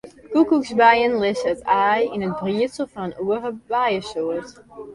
Koekoeksbijen 0.31 1.13
lizze 1.23 1.49
it 1.53 1.61
aai 1.81 2.01
yn 2.15 2.25
it 2.27 2.35
briedsel 2.41 2.87
fan 2.93 3.11
in 3.17 3.21
oare 3.25 3.51
bijesoart. 3.69 4.49